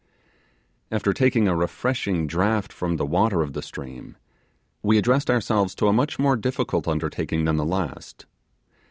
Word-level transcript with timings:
After 0.89 1.13
taking 1.13 1.47
a 1.47 1.55
refreshing 1.55 2.25
draught 2.25 2.73
from 2.73 2.97
the 2.97 3.05
water 3.05 3.43
of 3.43 3.53
the 3.53 3.61
stream, 3.61 4.17
we 4.81 4.97
addressed 4.97 5.29
ourselves 5.29 5.75
to 5.75 5.89
a 5.89 5.93
much 5.93 6.17
more 6.17 6.35
difficult 6.35 6.87
undertaking 6.87 7.45
than 7.45 7.57
the 7.57 7.65
last. 7.65 8.25